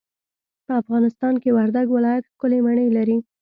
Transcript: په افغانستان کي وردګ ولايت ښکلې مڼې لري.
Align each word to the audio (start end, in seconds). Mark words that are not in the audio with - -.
په 0.65 0.71
افغانستان 0.81 1.33
کي 1.41 1.49
وردګ 1.57 1.87
ولايت 1.91 2.23
ښکلې 2.31 2.59
مڼې 2.65 2.87
لري. 2.97 3.17